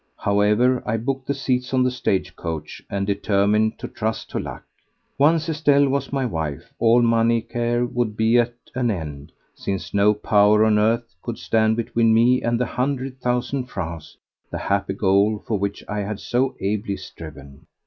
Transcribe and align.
However, 0.17 0.81
I 0.83 0.97
booked 0.97 1.27
the 1.27 1.35
seats 1.35 1.75
on 1.75 1.83
the 1.83 1.91
stage 1.91 2.35
coach 2.35 2.81
and 2.89 3.05
determined 3.05 3.77
to 3.77 3.87
trust 3.87 4.31
to 4.31 4.39
luck. 4.39 4.63
Once 5.19 5.47
Estelle 5.47 5.87
was 5.87 6.11
my 6.11 6.25
wife, 6.25 6.73
all 6.79 7.03
money 7.03 7.39
care 7.39 7.85
would 7.85 8.17
be 8.17 8.39
at 8.39 8.55
an 8.73 8.89
end, 8.89 9.31
since 9.53 9.93
no 9.93 10.15
power 10.15 10.65
on 10.65 10.79
earth 10.79 11.13
could 11.21 11.37
stand 11.37 11.77
between 11.77 12.15
me 12.15 12.41
and 12.41 12.59
the 12.59 12.65
hundred 12.65 13.19
thousand 13.21 13.65
francs, 13.65 14.17
the 14.49 14.57
happy 14.57 14.95
goal 14.95 15.37
for 15.45 15.59
which 15.59 15.83
I 15.87 15.99
had 15.99 16.19
so 16.19 16.55
ably 16.59 16.97
striven. 16.97 17.67